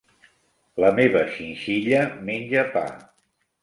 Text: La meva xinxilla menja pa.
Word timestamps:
La 0.85 0.89
meva 1.01 1.23
xinxilla 1.37 2.03
menja 2.33 2.69
pa. 2.77 2.87